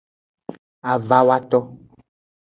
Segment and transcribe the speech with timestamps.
[0.93, 1.59] Avawoto.